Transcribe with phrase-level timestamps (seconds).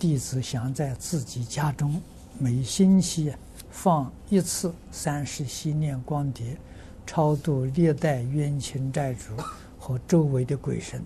[0.00, 2.00] 弟子想在自己家中
[2.38, 3.30] 每星期
[3.70, 6.56] 放一次三世心念光碟，
[7.06, 9.36] 超度历代冤亲债主
[9.78, 11.04] 和周围的鬼神。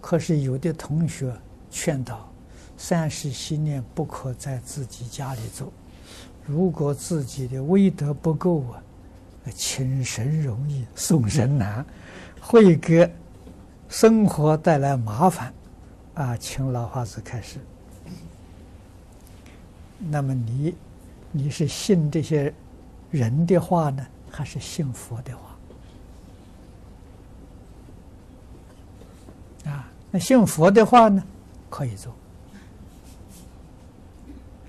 [0.00, 1.32] 可是有的同学
[1.70, 2.28] 劝导，
[2.76, 5.72] 三世心念不可在自己家里做，
[6.44, 8.82] 如果自己的威德不够啊，
[9.54, 11.86] 请神容易送神难，
[12.40, 13.08] 会给
[13.88, 15.54] 生活带来麻烦。
[16.14, 17.58] 啊，请老法师开示。
[20.10, 20.74] 那么你，
[21.30, 22.52] 你是信这些
[23.10, 25.56] 人的话呢，还是信佛的话？
[29.70, 31.22] 啊，那信佛的话呢，
[31.70, 32.12] 可以做。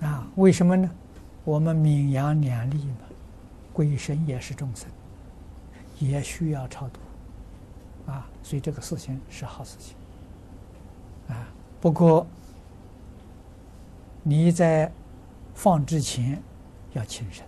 [0.02, 0.90] 啊，为什么呢？
[1.44, 3.00] 我们名扬两利嘛，
[3.73, 4.88] 鬼神也是众生，
[6.00, 7.00] 也需要超度。
[8.06, 9.95] 啊，所以这个事情是好事情。
[11.28, 11.48] 啊，
[11.81, 12.28] 不过
[14.22, 14.92] 你在。
[15.53, 16.41] 放之前
[16.93, 17.45] 要请神，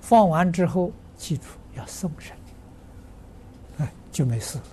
[0.00, 2.36] 放完之后记住要送神，
[3.78, 4.64] 哎，就没事了。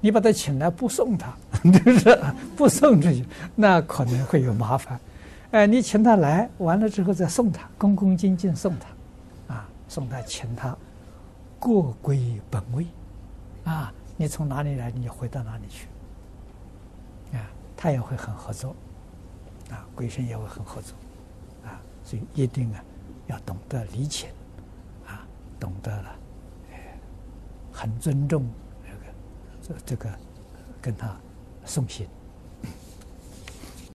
[0.00, 2.18] 你把他请来不送他， 就是
[2.56, 3.24] 不送出去，
[3.56, 4.98] 那可能会有麻烦。
[5.50, 10.76] 哎，你请他来完了之后再送他，恭恭敬敬送他，啊，送他请他
[11.58, 12.86] 各归本位，
[13.64, 15.86] 啊，你从哪里来你就回到哪里去，
[17.36, 17.42] 啊，
[17.76, 18.76] 他也会很合作，
[19.70, 20.94] 啊，鬼神也会很合作。
[22.08, 22.82] 所以一定啊，
[23.26, 24.32] 要懂得理解，
[25.06, 25.28] 啊，
[25.60, 26.16] 懂得了，
[27.70, 28.48] 很尊重
[28.82, 29.04] 这个，
[29.60, 30.18] 这这个
[30.80, 31.14] 跟他
[31.66, 32.08] 送行。